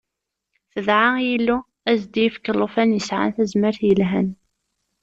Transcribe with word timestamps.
Tedɛa 0.71 1.09
i 1.17 1.23
Yillu 1.29 1.57
ad 1.89 1.95
as-d-yefk 1.99 2.45
llufan 2.57 2.95
yesɛan 2.97 3.31
tazmert 3.35 3.79
yelhan. 3.87 4.29